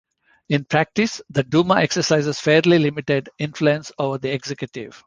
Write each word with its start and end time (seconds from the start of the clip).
In 0.49 0.63
practice, 0.65 1.21
the 1.29 1.43
Duma 1.43 1.75
exercises 1.79 2.39
fairly 2.39 2.79
limited 2.79 3.29
influence 3.37 3.91
over 3.99 4.17
the 4.17 4.33
executive. 4.33 4.99